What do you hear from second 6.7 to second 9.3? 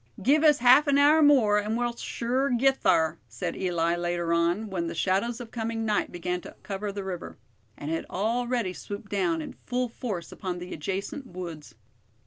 the river; and had already swooped